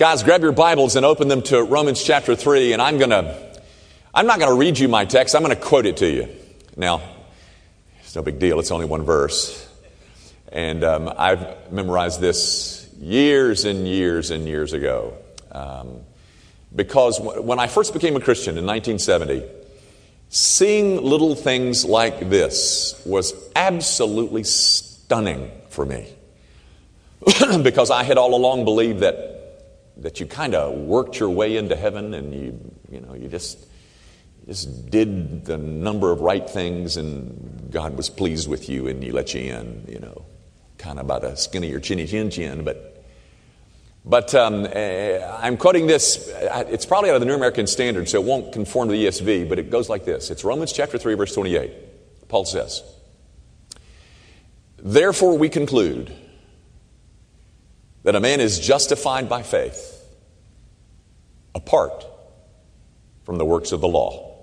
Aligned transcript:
Guys, 0.00 0.22
grab 0.22 0.40
your 0.40 0.52
Bibles 0.52 0.96
and 0.96 1.04
open 1.04 1.28
them 1.28 1.42
to 1.42 1.62
Romans 1.62 2.02
chapter 2.02 2.34
3, 2.34 2.72
and 2.72 2.80
I'm 2.80 2.96
going 2.96 3.10
to, 3.10 3.60
I'm 4.14 4.26
not 4.26 4.38
going 4.38 4.50
to 4.50 4.58
read 4.58 4.78
you 4.78 4.88
my 4.88 5.04
text, 5.04 5.34
I'm 5.34 5.42
going 5.42 5.54
to 5.54 5.60
quote 5.60 5.84
it 5.84 5.98
to 5.98 6.10
you. 6.10 6.26
Now, 6.74 7.02
it's 8.00 8.16
no 8.16 8.22
big 8.22 8.38
deal, 8.38 8.58
it's 8.60 8.70
only 8.70 8.86
one 8.86 9.02
verse. 9.02 9.68
And 10.50 10.84
um, 10.84 11.12
I've 11.18 11.70
memorized 11.70 12.18
this 12.18 12.88
years 12.98 13.66
and 13.66 13.86
years 13.86 14.30
and 14.30 14.48
years 14.48 14.72
ago. 14.72 15.18
Um, 15.52 16.00
because 16.74 17.20
when 17.20 17.58
I 17.58 17.66
first 17.66 17.92
became 17.92 18.16
a 18.16 18.20
Christian 18.20 18.56
in 18.56 18.64
1970, 18.64 19.44
seeing 20.30 21.02
little 21.02 21.34
things 21.34 21.84
like 21.84 22.30
this 22.30 23.02
was 23.04 23.34
absolutely 23.54 24.44
stunning 24.44 25.50
for 25.68 25.84
me. 25.84 26.10
because 27.62 27.90
I 27.90 28.02
had 28.02 28.16
all 28.16 28.34
along 28.34 28.64
believed 28.64 29.00
that 29.00 29.29
that 29.98 30.20
you 30.20 30.26
kind 30.26 30.54
of 30.54 30.74
worked 30.78 31.18
your 31.18 31.30
way 31.30 31.56
into 31.56 31.76
heaven 31.76 32.14
and 32.14 32.34
you, 32.34 32.72
you 32.90 33.00
know, 33.00 33.14
you 33.14 33.28
just, 33.28 33.66
just 34.46 34.90
did 34.90 35.44
the 35.44 35.58
number 35.58 36.10
of 36.10 36.20
right 36.20 36.48
things 36.48 36.96
and 36.96 37.68
God 37.70 37.96
was 37.96 38.08
pleased 38.08 38.48
with 38.48 38.68
you 38.68 38.86
and 38.86 39.02
He 39.02 39.12
let 39.12 39.34
you 39.34 39.40
in, 39.40 39.84
you 39.88 39.98
know, 39.98 40.24
kind 40.78 40.98
of 40.98 41.06
by 41.06 41.18
the 41.18 41.34
skin 41.36 41.62
of 41.64 41.70
your 41.70 41.80
chinny 41.80 42.06
chin 42.06 42.30
chin. 42.30 42.64
But, 42.64 43.04
but 44.04 44.34
um, 44.34 44.64
uh, 44.64 45.38
I'm 45.40 45.56
quoting 45.56 45.86
this, 45.86 46.30
it's 46.32 46.86
probably 46.86 47.10
out 47.10 47.16
of 47.16 47.20
the 47.20 47.26
New 47.26 47.34
American 47.34 47.66
Standard, 47.66 48.08
so 48.08 48.20
it 48.20 48.24
won't 48.24 48.52
conform 48.52 48.88
to 48.88 48.92
the 48.92 49.06
ESV, 49.06 49.48
but 49.48 49.58
it 49.58 49.70
goes 49.70 49.88
like 49.88 50.04
this. 50.04 50.30
It's 50.30 50.44
Romans 50.44 50.72
chapter 50.72 50.98
3, 50.98 51.14
verse 51.14 51.34
28. 51.34 52.28
Paul 52.28 52.44
says, 52.44 52.82
Therefore 54.78 55.36
we 55.36 55.50
conclude 55.50 56.14
that 58.10 58.16
a 58.16 58.20
man 58.20 58.40
is 58.40 58.58
justified 58.58 59.28
by 59.28 59.40
faith 59.40 60.04
apart 61.54 62.04
from 63.22 63.38
the 63.38 63.44
works 63.44 63.70
of 63.70 63.80
the 63.80 63.86
law. 63.86 64.36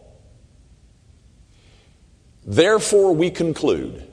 Therefore, 2.45 3.13
we 3.13 3.29
conclude 3.29 4.09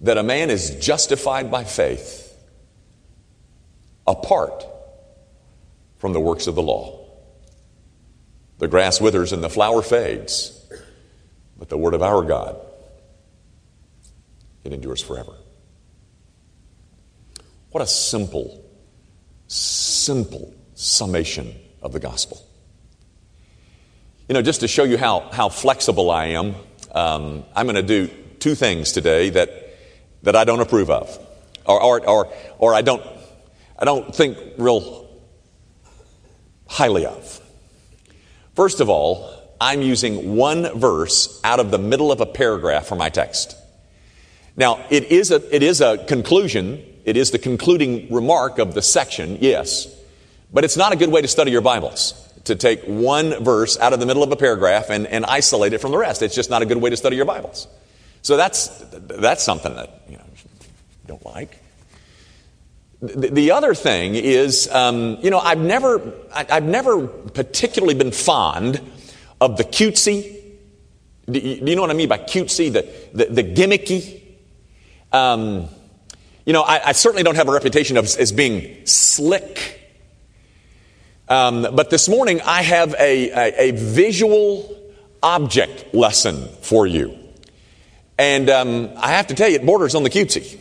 that 0.00 0.18
a 0.18 0.24
man 0.24 0.50
is 0.50 0.74
justified 0.84 1.52
by 1.52 1.62
faith 1.62 2.36
apart 4.08 4.66
from 5.98 6.12
the 6.12 6.20
works 6.20 6.48
of 6.48 6.56
the 6.56 6.62
law. 6.62 6.98
The 8.58 8.66
grass 8.66 9.00
withers 9.00 9.32
and 9.32 9.40
the 9.40 9.48
flower 9.48 9.82
fades, 9.82 10.66
but 11.56 11.68
the 11.68 11.78
word 11.78 11.94
of 11.94 12.02
our 12.02 12.24
God, 12.24 12.56
it 14.64 14.72
endures 14.72 15.00
forever. 15.00 15.36
What 17.74 17.82
a 17.82 17.88
simple, 17.88 18.64
simple 19.48 20.54
summation 20.76 21.56
of 21.82 21.92
the 21.92 21.98
gospel. 21.98 22.40
You 24.28 24.34
know, 24.34 24.42
just 24.42 24.60
to 24.60 24.68
show 24.68 24.84
you 24.84 24.96
how, 24.96 25.28
how 25.32 25.48
flexible 25.48 26.08
I 26.08 26.26
am, 26.26 26.54
um, 26.94 27.42
I'm 27.52 27.66
going 27.66 27.74
to 27.74 27.82
do 27.82 28.06
two 28.38 28.54
things 28.54 28.92
today 28.92 29.30
that, 29.30 29.50
that 30.22 30.36
I 30.36 30.44
don't 30.44 30.60
approve 30.60 30.88
of, 30.88 31.18
or, 31.66 31.82
or, 31.82 32.08
or, 32.08 32.32
or 32.58 32.74
I, 32.74 32.82
don't, 32.82 33.02
I 33.76 33.84
don't 33.84 34.14
think 34.14 34.38
real 34.56 35.10
highly 36.68 37.06
of. 37.06 37.40
First 38.54 38.78
of 38.78 38.88
all, 38.88 39.28
I'm 39.60 39.82
using 39.82 40.36
one 40.36 40.78
verse 40.78 41.40
out 41.42 41.58
of 41.58 41.72
the 41.72 41.78
middle 41.78 42.12
of 42.12 42.20
a 42.20 42.26
paragraph 42.26 42.86
for 42.86 42.94
my 42.94 43.08
text. 43.08 43.56
Now, 44.56 44.86
it 44.90 45.10
is 45.10 45.32
a, 45.32 45.52
it 45.52 45.64
is 45.64 45.80
a 45.80 45.98
conclusion 45.98 46.93
it 47.04 47.16
is 47.16 47.30
the 47.30 47.38
concluding 47.38 48.12
remark 48.12 48.58
of 48.58 48.74
the 48.74 48.82
section, 48.82 49.38
yes. 49.40 49.88
But 50.52 50.64
it's 50.64 50.76
not 50.76 50.92
a 50.92 50.96
good 50.96 51.10
way 51.10 51.20
to 51.20 51.28
study 51.28 51.50
your 51.50 51.60
Bibles, 51.60 52.12
to 52.44 52.56
take 52.56 52.82
one 52.84 53.44
verse 53.44 53.78
out 53.78 53.92
of 53.92 54.00
the 54.00 54.06
middle 54.06 54.22
of 54.22 54.32
a 54.32 54.36
paragraph 54.36 54.90
and, 54.90 55.06
and 55.06 55.24
isolate 55.26 55.72
it 55.72 55.78
from 55.78 55.90
the 55.90 55.98
rest. 55.98 56.22
It's 56.22 56.34
just 56.34 56.50
not 56.50 56.62
a 56.62 56.66
good 56.66 56.78
way 56.78 56.90
to 56.90 56.96
study 56.96 57.16
your 57.16 57.24
Bibles. 57.24 57.68
So 58.22 58.36
that's, 58.36 58.68
that's 58.92 59.42
something 59.42 59.74
that, 59.74 60.02
you 60.08 60.16
know, 60.16 60.24
don't 61.06 61.24
like. 61.26 61.58
The, 63.02 63.28
the 63.28 63.50
other 63.50 63.74
thing 63.74 64.14
is, 64.14 64.66
um, 64.72 65.18
you 65.20 65.28
know, 65.28 65.38
I've 65.38 65.58
never, 65.58 66.00
I, 66.34 66.46
have 66.48 66.64
never 66.64 67.06
particularly 67.06 67.94
been 67.94 68.12
fond 68.12 68.80
of 69.42 69.58
the 69.58 69.64
cutesy. 69.64 70.40
Do 71.30 71.38
you, 71.38 71.60
do 71.60 71.70
you 71.70 71.76
know 71.76 71.82
what 71.82 71.90
I 71.90 71.94
mean 71.94 72.08
by 72.08 72.18
cutesy? 72.18 72.72
The, 72.72 72.88
the, 73.12 73.42
the 73.42 73.44
gimmicky. 73.44 74.22
Um, 75.12 75.68
you 76.44 76.52
know, 76.52 76.62
I, 76.62 76.88
I 76.88 76.92
certainly 76.92 77.22
don't 77.22 77.36
have 77.36 77.48
a 77.48 77.52
reputation 77.52 77.96
of, 77.96 78.04
as 78.04 78.32
being 78.32 78.86
slick. 78.86 79.80
Um, 81.28 81.66
but 81.72 81.88
this 81.88 82.08
morning 82.08 82.40
I 82.42 82.62
have 82.62 82.94
a, 82.94 83.30
a, 83.30 83.68
a, 83.68 83.70
visual 83.70 84.76
object 85.22 85.94
lesson 85.94 86.48
for 86.60 86.86
you. 86.86 87.16
And 88.18 88.50
um, 88.50 88.90
I 88.96 89.12
have 89.12 89.28
to 89.28 89.34
tell 89.34 89.48
you, 89.48 89.56
it 89.56 89.64
borders 89.64 89.94
on 89.94 90.02
the 90.02 90.10
cutesy. 90.10 90.58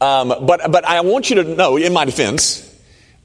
Um, 0.00 0.28
but, 0.46 0.70
but 0.70 0.84
I 0.84 1.00
want 1.00 1.28
you 1.28 1.42
to 1.42 1.54
know, 1.56 1.76
in 1.76 1.92
my 1.92 2.04
defense, 2.04 2.62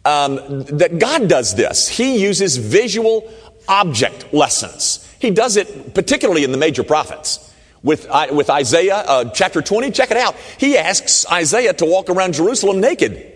um, 0.06 0.64
that 0.64 0.98
God 0.98 1.30
does 1.30 1.56
this. 1.56 1.88
He 1.88 2.20
uses 2.20 2.58
visual 2.58 3.32
object 3.68 4.34
lessons. 4.34 5.08
He 5.20 5.30
does 5.30 5.56
it 5.56 5.94
particularly 5.94 6.44
in 6.44 6.52
the 6.52 6.58
major 6.58 6.84
prophets 6.84 7.49
with, 7.84 8.08
with 8.32 8.50
Isaiah 8.50 8.98
uh, 8.98 9.26
chapter 9.32 9.62
20. 9.62 9.92
Check 9.92 10.12
it 10.12 10.18
out. 10.18 10.36
He 10.58 10.78
asks 10.78 11.26
Isaiah 11.32 11.74
to 11.76 11.86
walk 11.86 12.10
around 12.10 12.34
Jerusalem 12.34 12.80
naked 12.80 13.34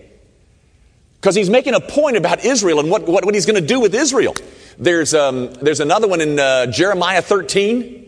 because 1.16 1.34
he's 1.34 1.50
making 1.50 1.74
a 1.74 1.80
point 1.80 2.16
about 2.16 2.44
Israel 2.44 2.80
and 2.80 2.90
what, 2.90 3.06
what, 3.06 3.24
what 3.24 3.34
he's 3.34 3.46
going 3.46 3.60
to 3.60 3.66
do 3.66 3.80
with 3.80 3.94
Israel. 3.94 4.34
There's, 4.78 5.14
um, 5.14 5.52
there's 5.54 5.80
another 5.80 6.08
one 6.08 6.20
in 6.20 6.38
uh, 6.38 6.66
Jeremiah 6.66 7.22
13 7.22 8.02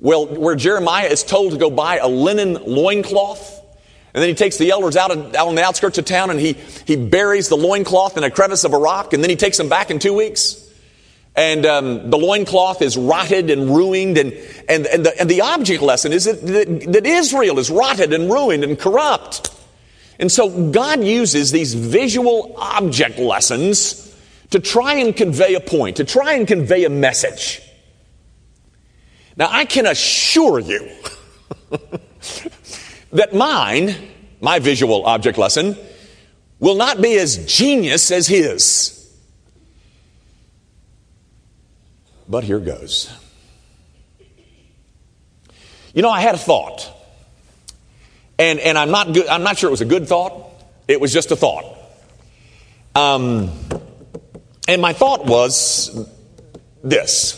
well, 0.00 0.26
where 0.26 0.56
Jeremiah 0.56 1.06
is 1.06 1.22
told 1.22 1.52
to 1.52 1.58
go 1.58 1.70
buy 1.70 1.98
a 1.98 2.08
linen 2.08 2.54
loincloth. 2.54 3.58
And 4.12 4.22
then 4.22 4.28
he 4.28 4.34
takes 4.34 4.56
the 4.56 4.70
elders 4.70 4.96
out, 4.96 5.10
of, 5.10 5.34
out 5.34 5.48
on 5.48 5.54
the 5.54 5.62
outskirts 5.62 5.98
of 5.98 6.04
town 6.04 6.30
and 6.30 6.40
he, 6.40 6.54
he 6.86 6.96
buries 6.96 7.48
the 7.48 7.56
loincloth 7.56 8.16
in 8.16 8.24
a 8.24 8.30
crevice 8.30 8.64
of 8.64 8.72
a 8.72 8.78
rock 8.78 9.12
and 9.12 9.22
then 9.22 9.30
he 9.30 9.36
takes 9.36 9.56
them 9.56 9.68
back 9.68 9.90
in 9.90 9.98
two 9.98 10.14
weeks 10.14 10.69
and 11.40 11.64
um, 11.64 12.10
the 12.10 12.18
loincloth 12.18 12.82
is 12.82 12.98
rotted 12.98 13.48
and 13.48 13.74
ruined. 13.74 14.18
And, 14.18 14.34
and, 14.68 14.84
and, 14.86 15.06
the, 15.06 15.18
and 15.18 15.26
the 15.26 15.40
object 15.40 15.82
lesson 15.82 16.12
is 16.12 16.26
that, 16.26 16.42
that, 16.42 16.92
that 16.92 17.06
Israel 17.06 17.58
is 17.58 17.70
rotted 17.70 18.12
and 18.12 18.30
ruined 18.30 18.62
and 18.62 18.78
corrupt. 18.78 19.50
And 20.18 20.30
so 20.30 20.70
God 20.70 21.02
uses 21.02 21.50
these 21.50 21.72
visual 21.72 22.54
object 22.58 23.18
lessons 23.18 24.14
to 24.50 24.60
try 24.60 24.96
and 24.96 25.16
convey 25.16 25.54
a 25.54 25.60
point, 25.60 25.96
to 25.96 26.04
try 26.04 26.34
and 26.34 26.46
convey 26.46 26.84
a 26.84 26.90
message. 26.90 27.62
Now, 29.34 29.48
I 29.50 29.64
can 29.64 29.86
assure 29.86 30.58
you 30.58 30.90
that 33.12 33.32
mine, 33.32 33.94
my 34.42 34.58
visual 34.58 35.06
object 35.06 35.38
lesson, 35.38 35.74
will 36.58 36.76
not 36.76 37.00
be 37.00 37.16
as 37.16 37.46
genius 37.46 38.10
as 38.10 38.26
his. 38.26 38.99
But 42.28 42.44
here 42.44 42.60
goes. 42.60 43.12
You 45.92 46.02
know, 46.02 46.10
I 46.10 46.20
had 46.20 46.34
a 46.34 46.38
thought. 46.38 46.90
And, 48.38 48.58
and 48.60 48.78
I'm, 48.78 48.90
not 48.90 49.12
good, 49.12 49.26
I'm 49.26 49.42
not 49.42 49.58
sure 49.58 49.68
it 49.68 49.72
was 49.72 49.80
a 49.80 49.86
good 49.86 50.08
thought. 50.08 50.50
It 50.88 51.00
was 51.00 51.12
just 51.12 51.30
a 51.30 51.36
thought. 51.36 51.76
Um, 52.94 53.50
and 54.66 54.80
my 54.80 54.92
thought 54.92 55.26
was 55.26 56.08
this 56.82 57.36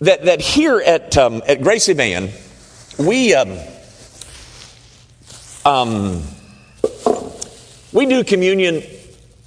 that, 0.00 0.24
that 0.26 0.40
here 0.40 0.78
at, 0.78 1.16
um, 1.16 1.42
at 1.46 1.62
Gracie 1.62 1.92
Van, 1.92 2.30
we, 2.98 3.34
um, 3.34 3.58
um, 5.64 6.22
we 7.92 8.06
do 8.06 8.22
communion 8.22 8.82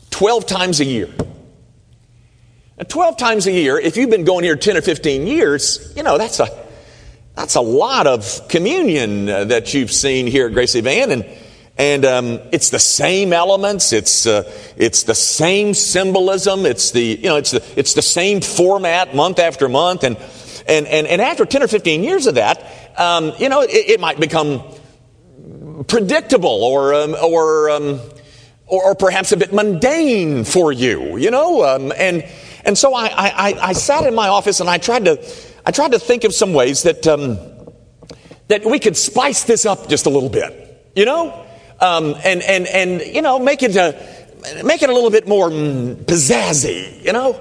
12 0.10 0.46
times 0.46 0.80
a 0.80 0.86
year. 0.86 1.10
12 2.88 3.18
times 3.18 3.48
a 3.48 3.52
year, 3.52 3.78
if 3.78 3.96
you've 3.96 4.10
been 4.10 4.24
going 4.24 4.44
here 4.44 4.56
10 4.56 4.78
or 4.78 4.82
15 4.82 5.28
years, 5.28 5.94
you 5.96 6.04
know, 6.04 6.18
that's 6.18 6.40
a, 6.40 6.48
that's 7.36 7.56
a 7.56 7.62
lot 7.62 8.08
of 8.08 8.48
communion 8.48 9.30
uh, 9.30 9.44
that 9.46 9.74
you've 9.74 9.92
seen 9.92 10.26
here 10.26 10.48
at 10.48 10.54
Gracie 10.54 10.82
Van. 10.82 11.12
And, 11.12 11.26
and 11.78 12.06
um, 12.06 12.40
it's 12.52 12.70
the 12.70 12.80
same 12.80 13.34
elements, 13.34 13.94
it's, 13.94 14.26
uh, 14.26 14.52
it's 14.78 15.04
the 15.04 15.16
same 15.16 15.74
symbolism, 15.74 16.66
it's 16.66 16.92
the, 16.92 17.02
you 17.02 17.30
know, 17.30 17.38
it's 17.38 17.52
the, 17.52 17.64
it's 17.76 17.94
the 17.94 18.02
same 18.02 18.42
format 18.42 19.16
month 19.16 19.40
after 19.40 19.70
month. 19.70 20.04
And, 20.04 20.18
and, 20.68 20.88
and, 20.88 21.08
and 21.08 21.22
after 21.22 21.46
10 21.46 21.64
or 21.64 21.68
15 21.68 22.04
years 22.04 22.28
of 22.28 22.36
that, 22.36 22.66
um, 22.98 23.32
you 23.38 23.50
know, 23.50 23.62
it, 23.62 23.70
it, 23.70 24.00
might 24.00 24.20
become 24.20 24.64
predictable 25.88 26.64
or, 26.64 26.94
um, 26.94 27.16
or, 27.16 27.70
um, 27.70 28.00
or, 28.68 28.84
or, 28.86 28.96
perhaps 28.96 29.32
a 29.32 29.38
bit 29.38 29.54
mundane 29.54 30.44
for 30.44 30.72
you, 30.72 31.18
you 31.18 31.32
know? 31.32 31.64
Um, 31.64 31.94
and, 31.98 32.24
and 32.66 32.78
so 32.78 32.94
I, 32.94 33.08
I, 33.08 33.58
I 33.62 33.74
sat 33.74 34.06
in 34.06 34.16
my 34.16 34.28
office 34.28 34.60
and 34.60 34.70
I 34.70 34.78
tried 34.78 35.06
to, 35.06 35.26
I 35.66 35.72
tried 35.72 35.92
to 35.94 36.00
think 36.00 36.24
of 36.24 36.34
some 36.34 36.54
ways 36.54 36.84
that, 36.84 37.08
um, 37.08 37.38
that 38.48 38.66
we 38.66 38.80
could 38.80 38.98
spice 38.98 39.44
this 39.44 39.66
up 39.66 39.88
just 39.90 40.06
a 40.06 40.10
little 40.10 40.30
bit, 40.30 40.92
you 40.96 41.06
know? 41.06 41.46
Um, 41.80 42.16
and, 42.24 42.42
and, 42.44 42.68
and, 42.68 43.02
you 43.02 43.22
know, 43.22 43.40
make 43.40 43.64
it 43.64 43.76
a, 43.76 44.64
make 44.64 44.84
it 44.84 44.90
a 44.90 44.94
little 44.94 45.10
bit 45.10 45.28
more 45.28 45.50
mm, 45.50 45.96
pizzazzy, 45.96 47.04
you 47.04 47.14
know? 47.14 47.40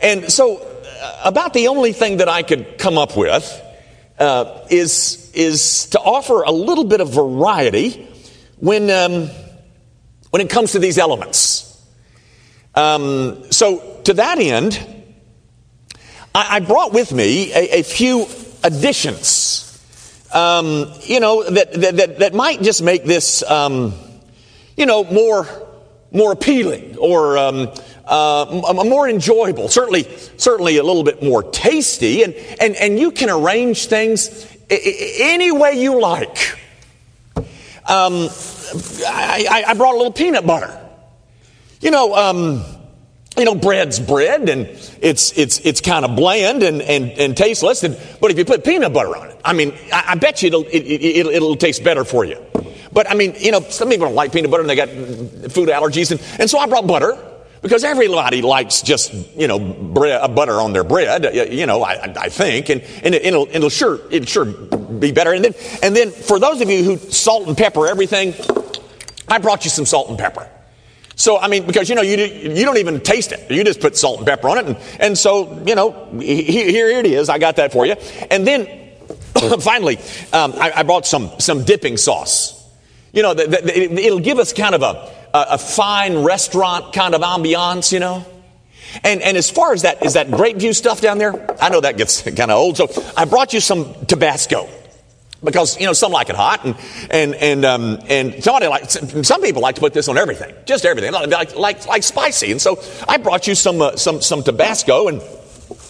And 0.00 0.32
so, 0.32 0.58
uh, 0.58 1.20
about 1.24 1.52
the 1.52 1.68
only 1.68 1.92
thing 1.92 2.16
that 2.16 2.28
I 2.28 2.42
could 2.42 2.78
come 2.78 2.98
up 2.98 3.16
with 3.16 3.62
uh, 4.18 4.66
is, 4.70 5.30
is 5.34 5.86
to 5.90 6.00
offer 6.00 6.42
a 6.42 6.50
little 6.50 6.84
bit 6.84 7.00
of 7.00 7.12
variety 7.12 8.08
when, 8.56 8.90
um, 8.90 9.28
when 10.30 10.42
it 10.42 10.50
comes 10.50 10.72
to 10.72 10.80
these 10.80 10.98
elements. 10.98 11.67
Um, 12.78 13.50
so, 13.50 14.00
to 14.04 14.14
that 14.14 14.38
end, 14.38 14.78
I, 16.32 16.56
I 16.56 16.60
brought 16.60 16.92
with 16.92 17.12
me 17.12 17.52
a, 17.52 17.80
a 17.80 17.82
few 17.82 18.28
additions, 18.62 19.64
um, 20.32 20.92
you 21.02 21.18
know, 21.18 21.42
that, 21.42 21.72
that, 21.72 22.18
that, 22.20 22.34
might 22.34 22.62
just 22.62 22.80
make 22.80 23.02
this, 23.02 23.42
um, 23.42 23.94
you 24.76 24.86
know, 24.86 25.02
more, 25.02 25.48
more 26.12 26.30
appealing 26.30 26.96
or 26.98 27.36
um, 27.36 27.68
uh, 28.04 28.84
more 28.86 29.08
enjoyable, 29.08 29.68
certainly, 29.68 30.04
certainly 30.36 30.76
a 30.76 30.84
little 30.84 31.02
bit 31.02 31.20
more 31.20 31.42
tasty. 31.42 32.22
And, 32.22 32.32
and, 32.60 32.76
and 32.76 32.96
you 32.96 33.10
can 33.10 33.28
arrange 33.28 33.86
things 33.86 34.56
any 34.70 35.50
way 35.50 35.82
you 35.82 36.00
like. 36.00 36.56
Um, 37.88 38.28
I, 39.04 39.64
I, 39.66 39.74
brought 39.74 39.94
a 39.94 39.96
little 39.96 40.12
peanut 40.12 40.46
butter. 40.46 40.87
You 41.80 41.90
know, 41.90 42.14
um, 42.14 42.64
you 43.36 43.44
know, 43.44 43.54
bread's 43.54 44.00
bread 44.00 44.48
and 44.48 44.66
it's, 45.00 45.36
it's, 45.38 45.60
it's 45.60 45.80
kind 45.80 46.04
of 46.04 46.16
bland 46.16 46.62
and, 46.62 46.82
and, 46.82 47.10
and 47.12 47.36
tasteless. 47.36 47.84
And, 47.84 47.96
but 48.20 48.30
if 48.30 48.38
you 48.38 48.44
put 48.44 48.64
peanut 48.64 48.92
butter 48.92 49.16
on 49.16 49.30
it, 49.30 49.40
I 49.44 49.52
mean, 49.52 49.72
I, 49.92 50.06
I 50.08 50.14
bet 50.16 50.42
you 50.42 50.48
it'll, 50.48 50.64
it, 50.64 50.82
it, 50.82 51.26
it'll 51.26 51.56
taste 51.56 51.84
better 51.84 52.04
for 52.04 52.24
you. 52.24 52.44
But 52.92 53.08
I 53.08 53.14
mean, 53.14 53.34
you 53.38 53.52
know, 53.52 53.60
some 53.60 53.90
people 53.90 54.06
don't 54.06 54.16
like 54.16 54.32
peanut 54.32 54.50
butter 54.50 54.62
and 54.62 54.70
they 54.70 54.74
got 54.74 54.88
food 55.52 55.68
allergies. 55.68 56.10
And, 56.10 56.20
and 56.40 56.50
so 56.50 56.58
I 56.58 56.66
brought 56.66 56.86
butter 56.86 57.16
because 57.62 57.84
everybody 57.84 58.42
likes 58.42 58.82
just, 58.82 59.12
you 59.36 59.46
know, 59.46 59.58
bread, 59.58 60.20
uh, 60.20 60.28
butter 60.28 60.54
on 60.54 60.72
their 60.72 60.84
bread, 60.84 61.26
uh, 61.26 61.30
you 61.30 61.66
know, 61.66 61.84
I, 61.84 62.12
I 62.16 62.28
think. 62.28 62.70
And, 62.70 62.82
and 63.04 63.14
it, 63.14 63.32
will 63.32 63.48
it'll 63.52 63.68
sure, 63.68 64.00
it'll 64.10 64.26
sure 64.26 64.46
be 64.46 65.12
better. 65.12 65.32
And 65.32 65.44
then, 65.44 65.54
and 65.82 65.94
then 65.94 66.10
for 66.10 66.40
those 66.40 66.60
of 66.60 66.70
you 66.70 66.82
who 66.82 66.96
salt 66.96 67.46
and 67.46 67.56
pepper 67.56 67.86
everything, 67.86 68.34
I 69.28 69.38
brought 69.38 69.64
you 69.64 69.70
some 69.70 69.86
salt 69.86 70.08
and 70.08 70.18
pepper. 70.18 70.50
So, 71.18 71.36
I 71.36 71.48
mean, 71.48 71.66
because, 71.66 71.88
you 71.88 71.96
know, 71.96 72.02
you, 72.02 72.16
you 72.16 72.64
don't 72.64 72.76
even 72.76 73.00
taste 73.00 73.32
it. 73.32 73.50
You 73.50 73.64
just 73.64 73.80
put 73.80 73.96
salt 73.96 74.18
and 74.18 74.26
pepper 74.26 74.48
on 74.50 74.58
it. 74.58 74.66
And, 74.66 74.76
and 75.00 75.18
so, 75.18 75.60
you 75.66 75.74
know, 75.74 75.90
here, 76.20 76.88
it 76.88 77.06
is. 77.06 77.28
I 77.28 77.38
got 77.38 77.56
that 77.56 77.72
for 77.72 77.84
you. 77.84 77.94
And 78.30 78.46
then, 78.46 78.66
finally, 79.60 79.96
um, 80.32 80.52
I, 80.54 80.72
I, 80.76 80.82
brought 80.84 81.06
some, 81.06 81.32
some 81.40 81.64
dipping 81.64 81.96
sauce. 81.96 82.54
You 83.12 83.22
know, 83.22 83.34
the, 83.34 83.48
the, 83.48 83.96
it'll 84.06 84.20
give 84.20 84.38
us 84.38 84.52
kind 84.52 84.76
of 84.76 84.82
a, 84.82 85.12
a, 85.34 85.58
fine 85.58 86.22
restaurant 86.22 86.94
kind 86.94 87.16
of 87.16 87.22
ambiance, 87.22 87.90
you 87.92 87.98
know. 87.98 88.24
And, 89.02 89.20
and 89.20 89.36
as 89.36 89.50
far 89.50 89.72
as 89.72 89.82
that, 89.82 90.04
is 90.04 90.14
that 90.14 90.28
Grapeview 90.28 90.72
stuff 90.72 91.00
down 91.00 91.18
there? 91.18 91.60
I 91.60 91.68
know 91.68 91.80
that 91.80 91.96
gets 91.96 92.22
kind 92.36 92.52
of 92.52 92.58
old. 92.58 92.76
So 92.76 92.86
I 93.16 93.24
brought 93.24 93.52
you 93.52 93.58
some 93.58 93.92
Tabasco 94.06 94.68
because 95.42 95.78
you 95.78 95.86
know 95.86 95.92
some 95.92 96.12
like 96.12 96.28
it 96.30 96.36
hot 96.36 96.64
and 96.64 96.76
and 97.10 97.34
and 97.34 97.64
um, 97.64 97.98
and 98.08 98.42
somebody 98.42 98.66
like 98.66 98.90
some 98.90 99.40
people 99.40 99.62
like 99.62 99.76
to 99.76 99.80
put 99.80 99.94
this 99.94 100.08
on 100.08 100.18
everything 100.18 100.54
just 100.64 100.84
everything 100.84 101.12
like 101.12 101.56
like, 101.56 101.86
like 101.86 102.02
spicy. 102.02 102.50
And 102.50 102.60
so 102.60 102.82
i 103.08 103.16
brought 103.18 103.46
you 103.46 103.54
some 103.54 103.80
uh, 103.80 103.96
some 103.96 104.20
some 104.20 104.42
tabasco 104.42 105.08
and 105.08 105.22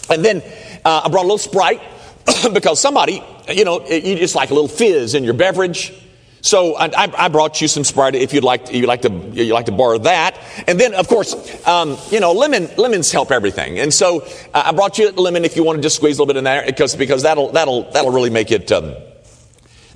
and 0.09 0.23
then 0.23 0.43
uh, 0.85 1.01
i 1.05 1.09
brought 1.09 1.23
a 1.23 1.29
little 1.29 1.37
sprite 1.37 1.81
because 2.53 2.79
somebody 2.79 3.23
you 3.49 3.65
know 3.65 3.85
you 3.87 4.15
just 4.15 4.35
like 4.35 4.51
a 4.51 4.53
little 4.53 4.67
fizz 4.67 5.15
in 5.15 5.23
your 5.23 5.33
beverage. 5.33 5.93
So 6.41 6.77
I, 6.77 6.89
I, 6.95 7.27
brought 7.27 7.59
you 7.59 7.67
some 7.67 7.83
Sprite 7.83 8.15
if 8.15 8.31
you'd 8.31 8.45
like 8.45 8.67
to, 8.67 8.77
you'd 8.77 8.87
like 8.87 9.01
to 9.01 9.11
you 9.33 9.53
like 9.53 9.65
to 9.65 9.73
borrow 9.73 9.97
that, 9.99 10.39
and 10.67 10.79
then 10.79 10.93
of 10.93 11.09
course 11.09 11.35
um, 11.67 11.97
you 12.11 12.21
know 12.21 12.31
lemon 12.31 12.69
lemons 12.77 13.11
help 13.11 13.29
everything, 13.29 13.77
and 13.77 13.93
so 13.93 14.21
uh, 14.53 14.63
I 14.67 14.71
brought 14.71 14.97
you 14.97 15.09
a 15.09 15.11
lemon 15.11 15.43
if 15.43 15.57
you 15.57 15.65
want 15.65 15.79
to 15.79 15.81
just 15.81 15.97
squeeze 15.97 16.17
a 16.17 16.21
little 16.21 16.33
bit 16.33 16.37
in 16.37 16.45
there 16.45 16.65
because 16.65 16.95
because 16.95 17.23
that'll 17.23 17.51
that'll 17.51 17.91
that'll 17.91 18.11
really 18.11 18.29
make 18.29 18.51
it 18.51 18.71
um, 18.71 18.95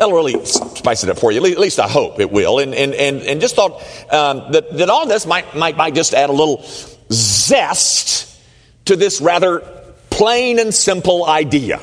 That'll 0.03 0.17
really 0.17 0.44
spice 0.44 1.05
it 1.05 1.09
up 1.09 1.17
for 1.17 1.31
you. 1.31 1.45
At 1.45 1.57
least 1.57 1.79
I 1.79 1.88
hope 1.88 2.19
it 2.19 2.29
will. 2.29 2.59
And, 2.59 2.75
and, 2.75 2.94
and, 2.94 3.21
and 3.21 3.39
just 3.39 3.55
thought 3.55 3.81
um, 4.11 4.51
that, 4.51 4.75
that 4.75 4.89
all 4.89 5.07
this 5.07 5.25
might, 5.25 5.55
might, 5.55 5.77
might 5.77 5.95
just 5.95 6.13
add 6.13 6.29
a 6.29 6.33
little 6.33 6.61
zest 7.09 8.38
to 8.83 8.97
this 8.97 9.21
rather 9.21 9.59
plain 10.09 10.59
and 10.59 10.73
simple 10.73 11.25
idea 11.25 11.79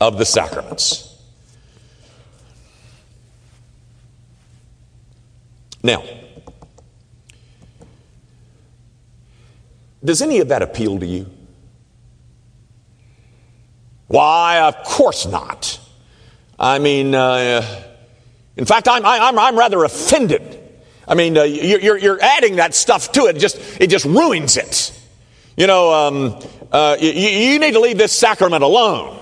of 0.00 0.18
the 0.18 0.24
sacraments. 0.24 1.16
Now, 5.84 6.02
does 10.04 10.20
any 10.20 10.40
of 10.40 10.48
that 10.48 10.62
appeal 10.62 10.98
to 10.98 11.06
you? 11.06 11.30
Why, 14.08 14.58
of 14.62 14.82
course 14.82 15.26
not. 15.26 15.78
I 16.58 16.78
mean, 16.78 17.14
uh, 17.14 17.84
in 18.56 18.64
fact, 18.64 18.88
I'm, 18.88 19.04
I'm, 19.04 19.38
I'm 19.38 19.58
rather 19.58 19.84
offended. 19.84 20.60
I 21.06 21.14
mean, 21.14 21.36
uh, 21.36 21.42
you're, 21.42 21.98
you're 21.98 22.22
adding 22.22 22.56
that 22.56 22.74
stuff 22.74 23.12
to 23.12 23.26
it. 23.26 23.38
just, 23.38 23.58
it 23.80 23.88
just 23.88 24.04
ruins 24.04 24.56
it. 24.56 24.98
You 25.56 25.66
know, 25.66 25.92
um, 25.92 26.40
uh, 26.72 26.96
you, 26.98 27.10
you, 27.10 27.58
need 27.58 27.72
to 27.72 27.80
leave 27.80 27.98
this 27.98 28.12
sacrament 28.12 28.64
alone. 28.64 29.20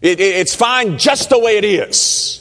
It, 0.00 0.20
it, 0.20 0.36
it's 0.36 0.54
fine 0.54 0.98
just 0.98 1.30
the 1.30 1.38
way 1.38 1.56
it 1.56 1.64
is. 1.64 2.40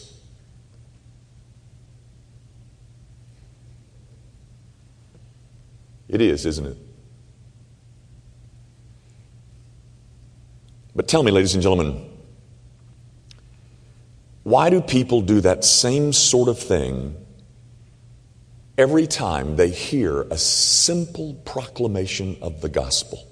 It 6.07 6.21
is, 6.21 6.45
isn't 6.45 6.65
it? 6.65 6.77
But 10.95 11.07
tell 11.07 11.23
me, 11.23 11.31
ladies 11.31 11.55
and 11.55 11.63
gentlemen, 11.63 12.12
why 14.43 14.69
do 14.69 14.81
people 14.81 15.21
do 15.21 15.41
that 15.41 15.63
same 15.63 16.11
sort 16.13 16.49
of 16.49 16.59
thing 16.59 17.15
every 18.77 19.07
time 19.07 19.55
they 19.55 19.69
hear 19.69 20.21
a 20.23 20.37
simple 20.37 21.35
proclamation 21.45 22.37
of 22.41 22.61
the 22.61 22.69
gospel? 22.69 23.25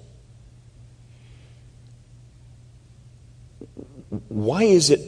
Why 4.28 4.64
is 4.64 4.90
it 4.90 5.00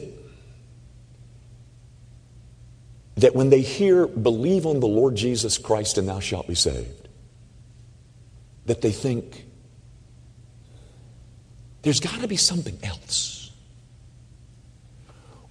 that 3.15 3.33
when 3.33 3.49
they 3.49 3.61
hear, 3.61 4.07
believe 4.07 4.65
on 4.65 4.79
the 4.79 4.87
Lord 4.87 5.15
Jesus 5.15 5.57
Christ 5.57 5.97
and 5.97 6.07
thou 6.07 6.19
shalt 6.19 6.47
be 6.47 6.55
saved, 6.55 7.07
that 8.65 8.81
they 8.81 8.91
think, 8.91 9.45
there's 11.81 11.99
got 11.99 12.19
to 12.21 12.27
be 12.27 12.35
something 12.35 12.77
else? 12.83 13.44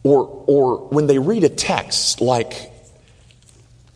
Or, 0.04 0.44
or 0.46 0.88
when 0.88 1.06
they 1.08 1.18
read 1.18 1.42
a 1.44 1.48
text 1.48 2.20
like 2.20 2.70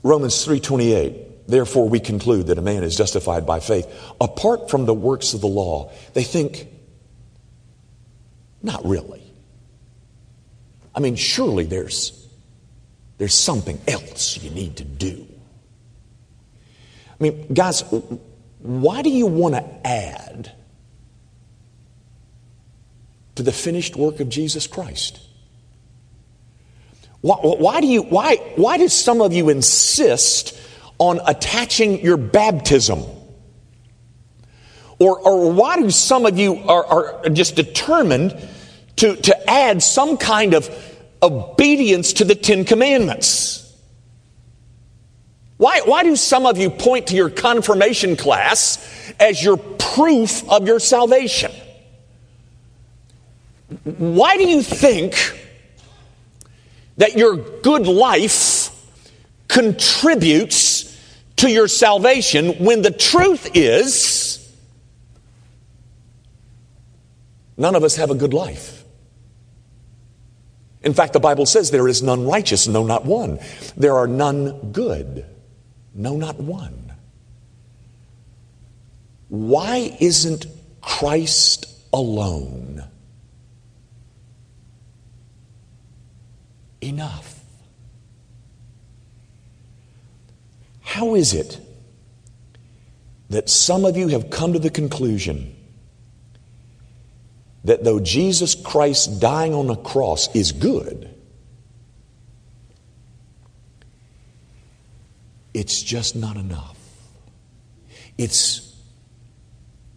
Romans 0.02 0.44
3:28, 0.44 1.46
therefore 1.46 1.88
we 1.88 2.00
conclude 2.00 2.48
that 2.48 2.58
a 2.58 2.62
man 2.62 2.82
is 2.82 2.96
justified 2.96 3.46
by 3.46 3.60
faith 3.60 3.86
apart 4.20 4.70
from 4.70 4.86
the 4.86 4.94
works 4.94 5.34
of 5.34 5.40
the 5.40 5.48
law, 5.48 5.92
they 6.14 6.24
think 6.24 6.66
not 8.62 8.84
really. 8.84 9.22
I 10.94 11.00
mean, 11.00 11.14
surely 11.14 11.64
there's 11.64 12.26
there's 13.18 13.34
something 13.34 13.78
else 13.86 14.42
you 14.42 14.50
need 14.50 14.76
to 14.76 14.84
do. 14.84 15.26
I 17.20 17.22
mean, 17.22 17.52
guys, 17.52 17.82
why 18.60 19.02
do 19.02 19.10
you 19.10 19.26
want 19.26 19.54
to 19.56 19.86
add 19.86 20.52
to 23.34 23.42
the 23.42 23.52
finished 23.52 23.96
work 23.96 24.20
of 24.20 24.28
Jesus 24.28 24.66
Christ? 24.66 25.20
Why, 27.20 27.36
why, 27.36 27.80
do 27.80 27.86
you, 27.86 28.02
why, 28.02 28.36
why 28.56 28.78
do 28.78 28.88
some 28.88 29.20
of 29.20 29.32
you 29.32 29.48
insist 29.48 30.58
on 30.98 31.20
attaching 31.26 32.00
your 32.04 32.16
baptism? 32.16 33.02
Or, 34.98 35.18
or 35.18 35.52
why 35.52 35.80
do 35.80 35.90
some 35.90 36.26
of 36.26 36.38
you 36.38 36.56
are, 36.56 36.84
are 36.84 37.28
just 37.28 37.56
determined 37.56 38.36
to, 38.96 39.16
to 39.16 39.50
add 39.50 39.82
some 39.82 40.16
kind 40.16 40.54
of 40.54 40.68
obedience 41.22 42.14
to 42.14 42.24
the 42.24 42.34
Ten 42.34 42.64
Commandments? 42.64 43.64
Why, 45.56 45.80
why 45.84 46.04
do 46.04 46.14
some 46.14 46.46
of 46.46 46.58
you 46.58 46.70
point 46.70 47.08
to 47.08 47.16
your 47.16 47.30
confirmation 47.30 48.16
class 48.16 49.12
as 49.18 49.42
your 49.42 49.56
proof 49.56 50.48
of 50.48 50.66
your 50.66 50.78
salvation? 50.78 51.50
Why 53.84 54.36
do 54.36 54.48
you 54.48 54.62
think 54.62 55.14
that 56.98 57.16
your 57.16 57.36
good 57.36 57.86
life 57.86 58.70
contributes 59.48 60.84
to 61.36 61.50
your 61.50 61.68
salvation 61.68 62.64
when 62.64 62.82
the 62.82 62.90
truth 62.90 63.50
is 63.54 64.54
none 67.56 67.74
of 67.74 67.82
us 67.82 67.96
have 67.96 68.10
a 68.10 68.14
good 68.14 68.34
life. 68.34 68.84
In 70.82 70.94
fact, 70.94 71.12
the 71.12 71.20
Bible 71.20 71.46
says 71.46 71.70
there 71.70 71.88
is 71.88 72.02
none 72.02 72.26
righteous, 72.26 72.68
no, 72.68 72.84
not 72.84 73.04
one. 73.04 73.40
There 73.76 73.96
are 73.96 74.06
none 74.06 74.72
good, 74.72 75.26
no, 75.94 76.16
not 76.16 76.38
one. 76.38 76.92
why 79.28 79.96
isn't 80.00 80.46
Christ 80.80 81.66
alone 81.92 82.82
enough? 86.80 87.40
How 90.82 91.14
is 91.14 91.34
it 91.34 91.60
that 93.30 93.48
some 93.48 93.84
of 93.84 93.96
you 93.96 94.08
have 94.08 94.30
come 94.30 94.54
to 94.54 94.58
the 94.58 94.70
conclusion 94.70 95.54
that 97.64 97.84
though 97.84 98.00
Jesus 98.00 98.54
Christ 98.54 99.20
dying 99.20 99.52
on 99.54 99.68
a 99.68 99.76
cross 99.76 100.34
is 100.34 100.52
good, 100.52 101.14
it's 105.52 105.82
just 105.82 106.16
not 106.16 106.36
enough? 106.36 106.78
It's 108.16 108.74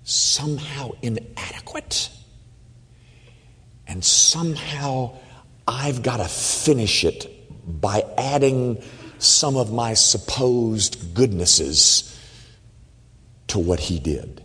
somehow 0.04 0.92
inadequate. 1.02 2.10
And 3.88 4.04
somehow 4.04 5.16
I've 5.72 6.04
got 6.04 6.18
to 6.18 6.28
finish 6.28 7.06
it 7.06 7.28
by 7.66 8.04
adding 8.18 8.84
some 9.20 9.56
of 9.56 9.72
my 9.72 9.94
supposed 9.94 11.14
goodnesses 11.14 12.20
to 13.48 13.58
what 13.58 13.80
he 13.80 13.98
did. 13.98 14.44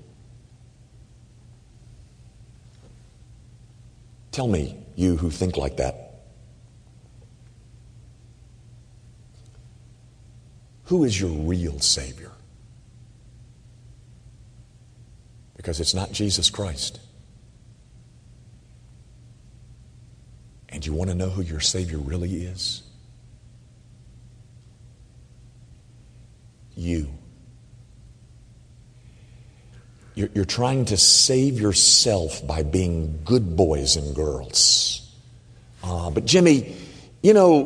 Tell 4.30 4.46
me, 4.46 4.78
you 4.94 5.16
who 5.16 5.30
think 5.30 5.56
like 5.56 5.78
that, 5.78 6.20
who 10.84 11.02
is 11.02 11.20
your 11.20 11.30
real 11.30 11.80
Savior? 11.80 12.30
Because 15.56 15.80
it's 15.80 15.94
not 15.94 16.12
Jesus 16.12 16.50
Christ. 16.50 17.00
And 20.76 20.84
you 20.84 20.92
want 20.92 21.08
to 21.08 21.16
know 21.16 21.30
who 21.30 21.40
your 21.40 21.60
Savior 21.60 21.96
really 21.96 22.44
is? 22.44 22.82
You. 26.76 27.08
You're, 30.14 30.28
you're 30.34 30.44
trying 30.44 30.84
to 30.84 30.98
save 30.98 31.58
yourself 31.58 32.46
by 32.46 32.62
being 32.62 33.20
good 33.24 33.56
boys 33.56 33.96
and 33.96 34.14
girls. 34.14 35.10
Uh, 35.82 36.10
but, 36.10 36.26
Jimmy, 36.26 36.76
you 37.22 37.32
know, 37.32 37.64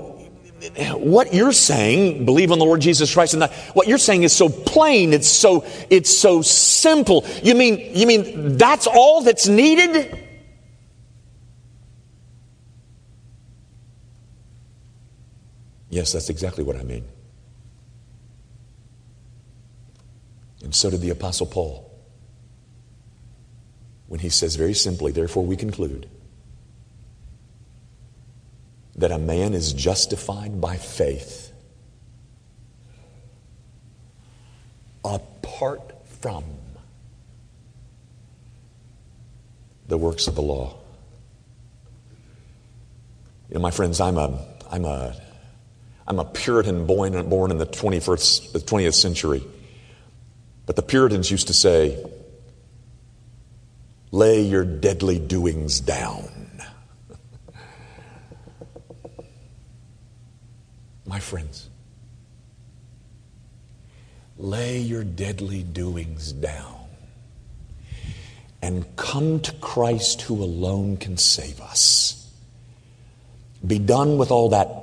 what 0.93 1.35
you're 1.35 1.50
saying, 1.50 2.25
believe 2.25 2.52
on 2.52 2.61
the 2.61 2.64
Lord 2.64 2.81
Jesus 2.81 3.12
Christ, 3.12 3.33
and 3.33 3.43
that, 3.43 3.52
what 3.75 3.88
you're 3.88 3.99
saying 3.99 4.23
is 4.23 4.33
so 4.33 4.49
plain. 4.49 5.12
It's 5.12 5.26
so 5.26 5.67
it's 5.90 6.17
so 6.17 6.43
simple. 6.43 7.26
You 7.43 7.57
mean 7.57 7.90
you 7.93 8.07
mean 8.07 8.57
that's 8.57 8.87
all 8.87 9.25
that's 9.25 9.49
needed? 9.49 10.29
Yes, 16.00 16.12
that's 16.12 16.30
exactly 16.30 16.64
what 16.64 16.76
I 16.76 16.83
mean. 16.83 17.04
And 20.64 20.75
so 20.75 20.88
did 20.88 21.02
the 21.02 21.11
Apostle 21.11 21.45
Paul 21.45 21.92
when 24.07 24.19
he 24.19 24.30
says 24.30 24.57
very 24.57 24.73
simply, 24.73 25.12
therefore 25.12 25.45
we 25.45 25.57
conclude 25.57 26.09
that 28.97 29.12
a 29.12 29.19
man 29.19 29.52
is 29.52 29.75
justified 29.75 30.59
by 30.59 30.78
faith 30.78 31.52
apart 35.04 35.92
from 36.21 36.45
the 39.87 39.99
works 39.99 40.28
of 40.28 40.35
the 40.35 40.40
law. 40.40 40.78
You 43.50 43.57
know, 43.57 43.61
my 43.61 43.71
friends, 43.71 44.00
I'm 44.00 44.16
a, 44.16 44.47
I'm 44.71 44.87
a, 44.87 45.14
I'm 46.11 46.19
a 46.19 46.25
Puritan 46.25 46.87
born, 46.87 47.29
born 47.29 47.52
in 47.52 47.59
the 47.59 47.67
21st, 47.67 48.50
the 48.50 48.59
20th 48.59 48.95
century. 48.95 49.45
But 50.67 50.75
the 50.75 50.83
Puritans 50.83 51.31
used 51.31 51.47
to 51.47 51.52
say, 51.52 52.05
lay 54.11 54.43
your 54.43 54.64
deadly 54.64 55.21
doings 55.21 55.79
down. 55.79 56.29
My 61.07 61.21
friends, 61.21 61.71
lay 64.37 64.81
your 64.81 65.05
deadly 65.05 65.62
doings 65.62 66.33
down 66.33 66.88
and 68.61 68.85
come 68.97 69.38
to 69.38 69.52
Christ 69.52 70.23
who 70.23 70.43
alone 70.43 70.97
can 70.97 71.17
save 71.17 71.61
us. 71.61 72.29
Be 73.64 73.79
done 73.79 74.19
with 74.19 74.33
all 74.33 74.49
that 74.49 74.79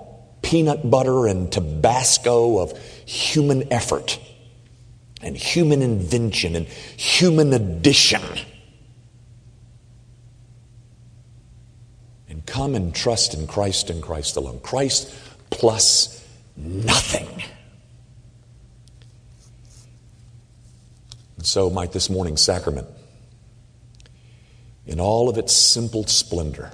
peanut 0.47 0.89
butter 0.89 1.27
and 1.27 1.51
Tabasco 1.51 2.59
of 2.59 2.77
human 3.05 3.71
effort 3.71 4.17
and 5.21 5.35
human 5.35 5.81
invention 5.81 6.55
and 6.55 6.65
human 6.67 7.51
addition. 7.51 8.21
And 12.29 12.45
come 12.45 12.75
and 12.75 12.95
trust 12.95 13.33
in 13.33 13.45
Christ 13.45 13.89
and 13.89 14.01
Christ 14.01 14.37
alone. 14.37 14.61
Christ 14.61 15.13
plus 15.49 16.25
nothing. 16.55 17.27
And 21.35 21.45
so 21.45 21.69
might 21.69 21.91
this 21.91 22.09
morning's 22.09 22.41
sacrament, 22.41 22.87
in 24.85 25.01
all 25.01 25.27
of 25.27 25.37
its 25.37 25.53
simple 25.53 26.05
splendor, 26.05 26.71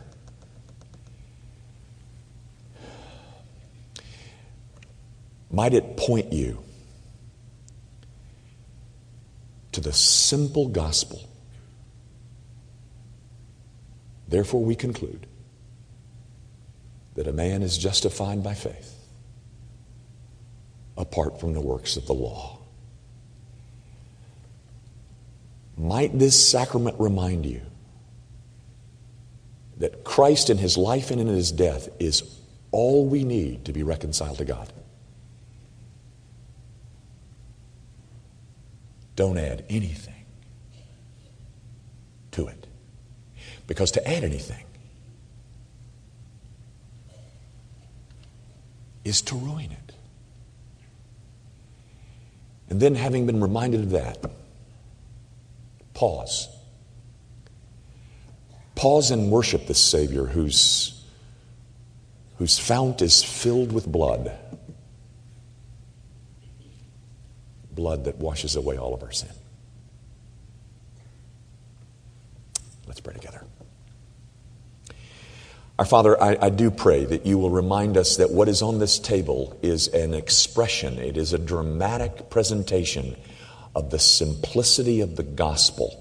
might 5.54 5.76
it 5.76 5.96
point 5.96 6.34
you 6.34 6.62
to 9.72 9.80
the 9.80 9.94
simple 9.94 10.68
gospel. 10.68 11.30
Therefore, 14.28 14.66
we 14.66 14.76
conclude 14.76 15.28
that 17.14 17.28
a 17.28 17.32
man 17.32 17.62
is 17.62 17.78
justified 17.78 18.44
by 18.44 18.56
faith 18.56 18.96
apart 20.98 21.40
from 21.40 21.54
the 21.54 21.62
works 21.62 21.98
of 21.98 22.08
the 22.08 22.14
law. 22.14 22.58
Might 25.78 26.18
this 26.18 26.50
sacrament 26.50 26.96
remind 27.00 27.46
you 27.46 27.62
that 29.78 30.04
Christ 30.04 30.50
in 30.50 30.58
his 30.58 30.78
life 30.78 31.12
and 31.12 31.22
in 31.22 31.28
his 31.28 31.52
death 31.52 31.90
is 32.00 32.24
all 32.72 33.06
we 33.06 33.24
need 33.24 33.66
to 33.66 33.74
be 33.74 33.84
reconciled 33.84 34.40
to 34.40 34.46
God? 34.46 34.72
Don't 39.16 39.38
add 39.38 39.66
anything 39.70 40.26
to 42.32 42.48
it. 42.48 42.68
Because 43.68 43.92
to 43.92 44.08
add 44.08 44.24
anything 44.24 44.66
is 49.04 49.22
to 49.24 49.36
ruin 49.36 49.72
it. 49.72 49.96
And 52.70 52.80
then, 52.80 52.96
having 52.96 53.28
been 53.28 53.40
reminded 53.40 53.82
of 53.82 53.90
that, 53.92 54.18
pause. 55.94 56.50
Pause 58.76 59.12
and 59.12 59.32
worship 59.32 59.68
the 59.68 59.76
Savior 59.76 60.26
whose, 60.26 61.04
whose 62.40 62.58
fount 62.58 63.02
is 63.02 63.24
filled 63.24 63.72
with 63.72 63.86
blood. 63.86 64.32
Blood 67.76 68.06
that 68.06 68.18
washes 68.18 68.56
away 68.56 68.78
all 68.78 68.94
of 68.94 69.04
our 69.04 69.12
sin. 69.12 69.30
Let's 72.88 73.00
pray 73.00 73.14
together. 73.14 73.46
Our 75.80 75.86
Father, 75.86 76.22
I, 76.22 76.38
I, 76.40 76.50
do 76.50 76.70
pray 76.70 77.04
that 77.06 77.26
you 77.26 77.40
will 77.40 77.50
remind 77.50 77.98
us 77.98 78.18
that 78.18 78.30
what 78.30 78.48
is 78.48 78.62
on 78.62 78.78
this 78.78 79.00
table 79.00 79.58
is 79.64 79.88
an 79.88 80.14
expression, 80.14 81.00
it 81.00 81.18
is 81.18 81.34
a 81.34 81.40
dramatic 81.40 82.30
presentation 82.30 83.16
of 83.76 83.90
the 83.90 83.98
simplicity 83.98 85.02
of 85.02 85.16
the 85.16 85.24
gospel. 85.24 86.00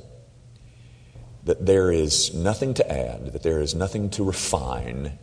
That 1.45 1.65
there 1.65 1.91
is 1.91 2.35
nothing 2.35 2.75
to 2.75 2.93
add, 2.93 3.33
that 3.33 3.43
there 3.43 3.61
is 3.61 3.75
nothing 3.75 4.11
to 4.11 4.25
refine, 4.25 5.19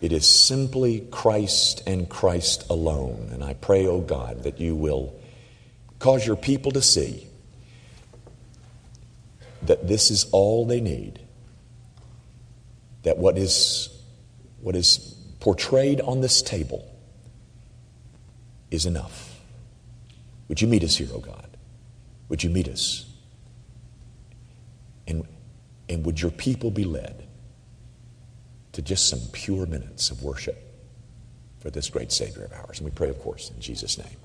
it 0.00 0.12
is 0.12 0.26
simply 0.26 1.00
Christ 1.10 1.82
and 1.86 2.08
Christ 2.08 2.64
alone. 2.70 3.28
And 3.32 3.44
I 3.44 3.54
pray, 3.54 3.86
O 3.86 3.96
oh 3.96 4.00
God, 4.00 4.44
that 4.44 4.58
you 4.58 4.74
will 4.74 5.14
cause 5.98 6.26
your 6.26 6.36
people 6.36 6.72
to 6.72 6.80
see 6.80 7.26
that 9.62 9.86
this 9.86 10.10
is 10.10 10.26
all 10.32 10.64
they 10.64 10.80
need. 10.80 11.20
That 13.02 13.18
what 13.18 13.36
is, 13.36 13.90
what 14.62 14.74
is 14.74 15.14
portrayed 15.38 16.00
on 16.00 16.22
this 16.22 16.40
table 16.40 16.90
is 18.70 18.86
enough. 18.86 19.38
Would 20.48 20.62
you 20.62 20.68
meet 20.68 20.82
us 20.82 20.96
here, 20.96 21.08
O 21.12 21.16
oh 21.16 21.20
God? 21.20 21.56
Would 22.30 22.42
you 22.42 22.48
meet 22.48 22.68
us? 22.68 23.04
And, 25.06 25.26
and 25.90 26.06
would 26.06 26.22
your 26.22 26.30
people 26.30 26.70
be 26.70 26.84
led 26.84 27.26
to 28.80 28.86
just 28.86 29.08
some 29.08 29.20
pure 29.32 29.66
minutes 29.66 30.10
of 30.10 30.22
worship 30.22 30.56
for 31.58 31.70
this 31.70 31.90
great 31.90 32.10
Savior 32.10 32.44
of 32.44 32.52
ours? 32.52 32.78
And 32.78 32.86
we 32.86 32.90
pray, 32.90 33.10
of 33.10 33.18
course, 33.20 33.50
in 33.50 33.60
Jesus' 33.60 33.98
name. 33.98 34.16